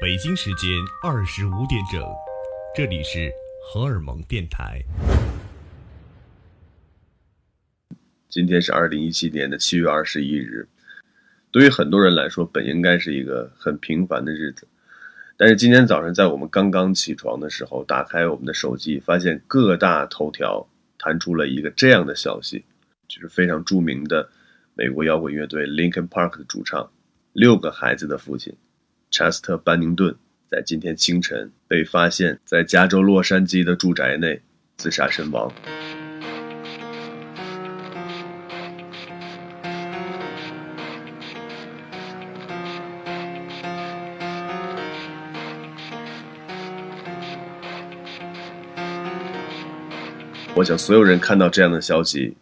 [0.00, 0.70] 北京时间
[1.02, 2.02] 二十五点整，
[2.74, 3.30] 这里是
[3.64, 4.82] 荷尔蒙电台。
[8.28, 10.68] 今天是二零一七年的七月二十一日，
[11.50, 14.66] 对于很多人来说，本应该是一个很平凡的日子。
[15.36, 20.66] 但是今天早上，在我们刚刚起床的时候，打开我们的手机，发现各大头条
[20.98, 22.64] 弹出了一个这样的消息，
[23.08, 24.28] 就是非常著名的
[24.74, 26.90] 美国摇滚乐队 Linkin Park 的主唱，
[27.32, 28.56] 六个孩子的父亲。
[29.10, 30.14] 查斯特·班宁顿
[30.46, 34.40] 在今天清晨被发现，在加州洛杉矶的住宅内
[34.76, 35.50] 自杀身亡。
[50.54, 52.34] 我想，所有人看到这样的消息，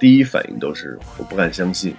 [0.00, 1.94] 第一反应都是我不敢相信，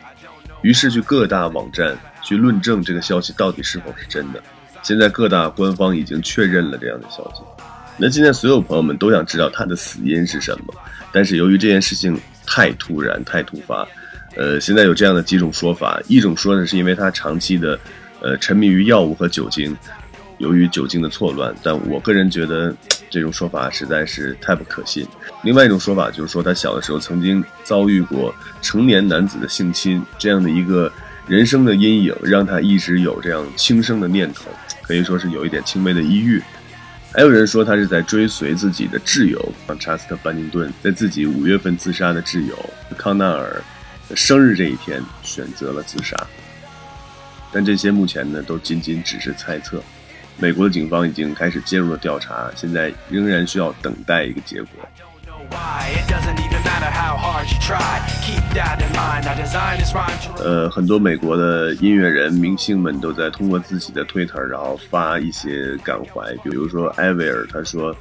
[0.62, 1.98] 于是去各大网站。
[2.22, 4.44] 去论证这个消息到底是否是真的。
[4.84, 7.42] 现在各大官方已经确认了这样的消息。
[7.98, 10.74] 那今天所有朋友们都想知道他的死因是什么，
[11.14, 13.88] 但是由于这件事情太突然、太突发，
[14.36, 16.00] 呃，现在有这样的几种说法。
[16.08, 17.80] 一种说呢，是因为他长期的，
[18.22, 19.76] 呃，沉迷于药物和酒精，
[20.38, 21.56] 由于酒精的错乱。
[21.64, 22.76] 但我个人觉得
[23.10, 25.08] 这种说法实在是太不可信。
[25.44, 30.92] 另外一种说法就是说，他小的时候曾经遭遇过成年男子的性侵这样的一个。
[31.28, 34.50] 人生的阴影让他一直有这样轻生的念头，
[34.82, 36.42] 可以说是有一点轻微的抑郁。
[37.14, 42.58] 还有人说他是在追随自己的挚友，查斯特·班宁顿在自己五月份自杀的挚友
[42.98, 43.62] 康纳尔
[44.16, 46.18] 生日这一天选择了自杀。
[47.52, 49.84] 但这些目前呢都仅仅只是猜测。
[50.42, 54.70] 美国的警方已经开始介入了调查，现在仍然需要等待一个结果。
[60.38, 66.34] 呃，很多美国的音乐人、明星们都在通过自己的 Twitter，然后发一些感怀。
[66.44, 67.94] 比如说艾薇儿，他说：“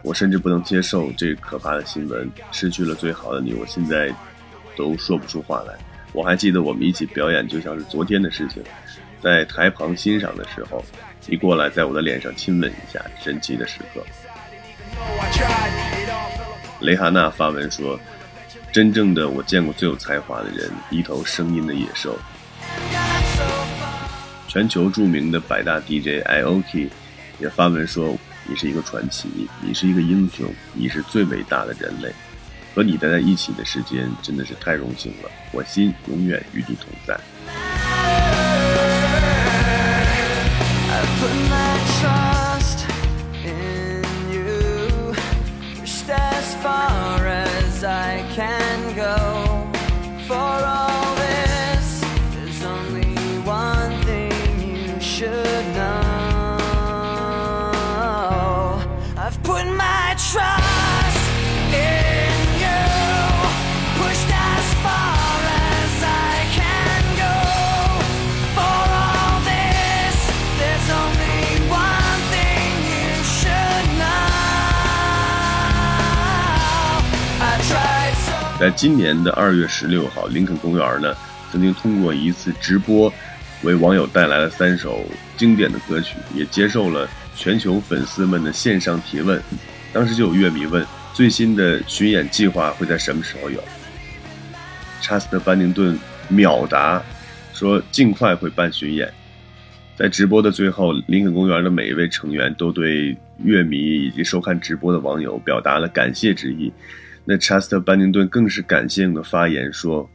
[0.00, 4.10] 我甚至不能接受这可怕的新闻，失去了最好的你，我现在
[4.74, 5.74] 都说不出话来。”
[6.14, 8.62] 我还记得我们一起表演，就像是昨天的事情。
[9.24, 10.84] 在台旁欣赏的时候，
[11.26, 14.04] 你过来在我的脸上亲吻一下，神奇的时刻。
[16.80, 17.98] 雷哈娜发文说
[18.70, 22.18] ：“真正的我见过最有才华的人，一头声音的野兽。”
[24.46, 26.90] 全球著名的百大 DJ IOK
[27.40, 28.14] 也发文说
[28.46, 32.12] ：“你是一个传奇，你是一个英雄，你是最伟大的人类。
[32.74, 37.18] 和你待在一起的时间真的是太荣幸了，我心永远与你同在。”
[47.84, 49.23] Can go
[78.64, 81.14] 在今年的二月十六号，林肯公园呢，
[81.52, 83.12] 曾经通过一次直播，
[83.62, 85.04] 为网友带来了三首
[85.36, 89.38] 经典的歌曲，也接受了全球粉丝们的线上提问。
[89.92, 90.82] 当时就有乐迷问，
[91.12, 93.62] 最新的巡演计划会在什么时候有？
[95.02, 95.98] 查斯特·班宁顿
[96.28, 97.02] 秒答，
[97.52, 99.12] 说尽快会办巡演。
[99.94, 106.72] 在直播的最后，林肯公园的每一位成员都对乐迷以及收看直播的网友表达了感谢之意。
[107.24, 110.08] 那查斯特·班宁顿更是感性的发言说：“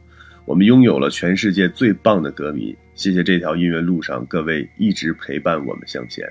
[0.46, 6.24] 我们拥有了全世界最棒的歌迷，谢谢这条音乐路上各位一直陪伴我们向前。”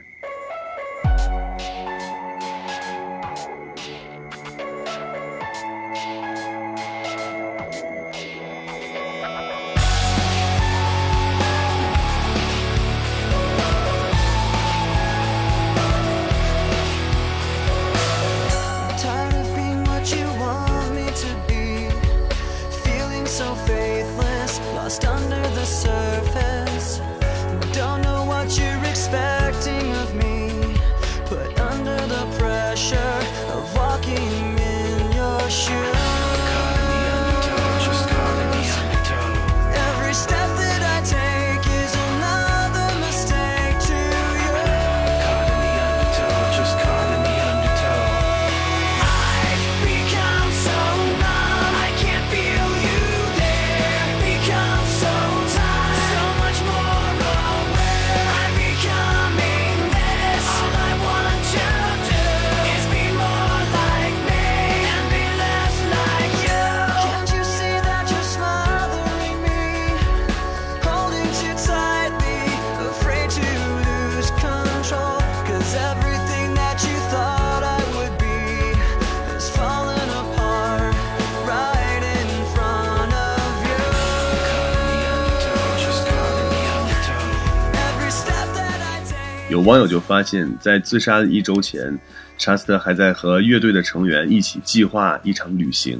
[89.49, 91.97] 有网友就发现，在自杀的一周前，
[92.37, 95.97] 查斯特还在和乐队的成员一起计划一场旅行；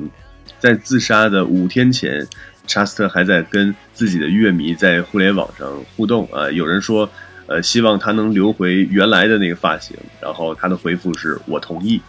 [0.60, 2.28] 在自杀的五天前，
[2.68, 6.30] 查斯特还在跟自己的乐迷在互联网上互动。
[6.32, 7.10] 啊，有人说，
[7.48, 12.00] 呃，希望他能留回原来的那个发型，然后他的回复是我同意。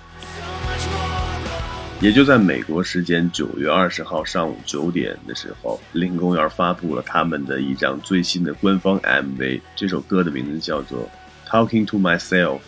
[2.03, 9.61] 也就在美国时间九月二十号上午九点的时候，林公园发布了他们的一张最新的官方 MV。
[9.77, 10.99] 这首歌的名字叫做
[11.51, 12.59] 《Talking to Myself》。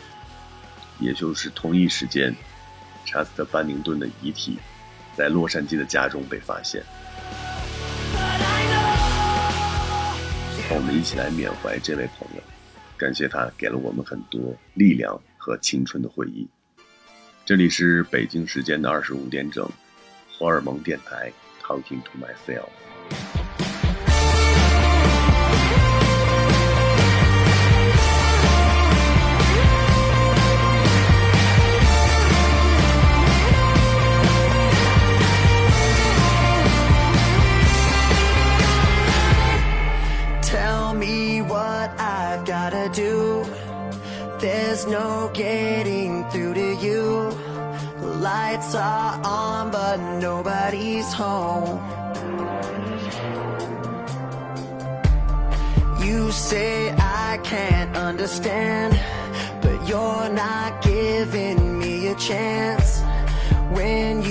[0.99, 2.34] 也就是同一时间，
[3.05, 4.58] 查斯特·班宁顿的遗体
[5.14, 6.82] 在洛杉矶的家中被发现。
[10.69, 12.43] 让我们一起来缅怀这位朋友，
[12.96, 16.49] 感谢他给了我们很多力量和青春的回忆。
[17.44, 19.69] 这里是北京时间的二十五点整，
[20.37, 21.32] 荷尔蒙电台
[21.62, 22.69] ，Talking to myself。
[42.32, 43.44] I've gotta do.
[44.40, 47.29] There's no getting through to you.
[48.00, 51.76] Lights are on, but nobody's home.
[56.02, 58.99] You say I can't understand,
[59.61, 63.02] but you're not giving me a chance.
[63.76, 64.22] When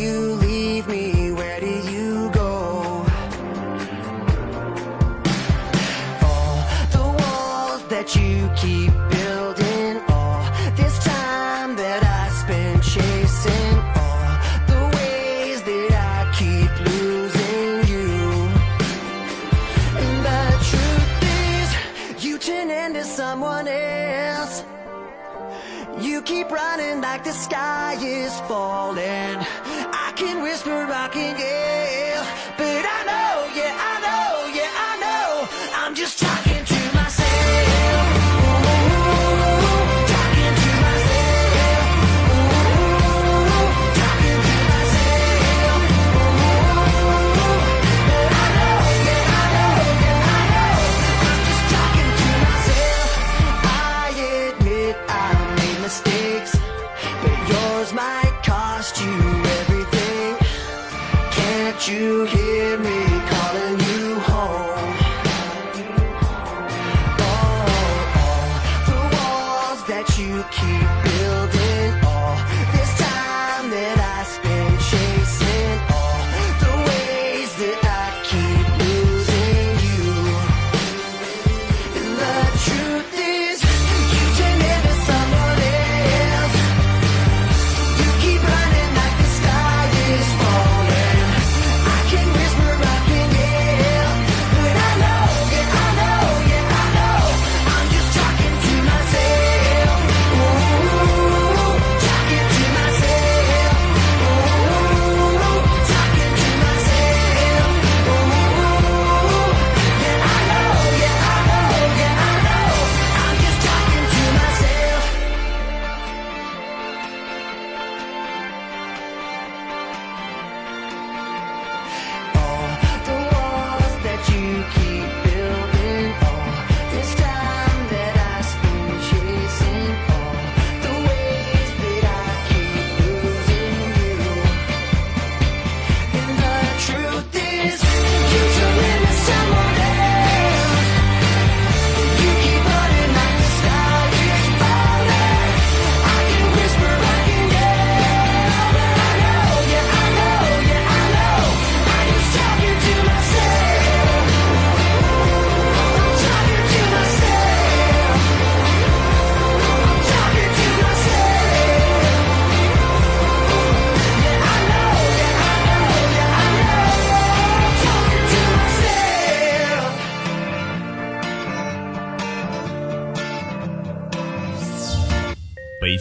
[8.62, 9.11] keep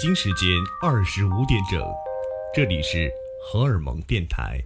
[0.00, 0.48] 北京时间
[0.80, 1.78] 二十五点整，
[2.54, 3.12] 这里是
[3.44, 4.58] 荷尔蒙电台。